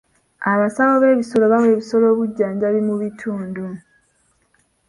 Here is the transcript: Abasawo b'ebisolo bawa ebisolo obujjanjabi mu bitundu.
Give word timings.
Abasawo 0.51 0.93
b'ebisolo 1.01 1.45
bawa 1.51 1.67
ebisolo 1.73 2.05
obujjanjabi 2.13 2.79
mu 2.87 2.95
bitundu. 3.01 3.65